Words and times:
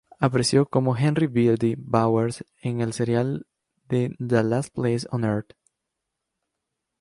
Apareció 0.19 0.65
como 0.65 0.97
Henry 0.97 1.27
"Birdie" 1.27 1.75
Bowers 1.77 2.43
en 2.63 2.81
el 2.81 2.91
serial 2.91 3.45
de 3.87 4.15
"The 4.17 4.41
Last 4.43 4.73
Place 4.73 5.05
on 5.11 5.25
Earth". 5.25 5.53